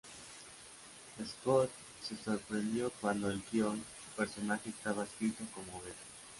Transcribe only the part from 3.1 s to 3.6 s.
en el